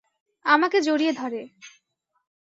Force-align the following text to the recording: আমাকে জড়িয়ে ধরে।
আমাকে 0.45 0.77
জড়িয়ে 0.81 1.13
ধরে। 1.13 1.41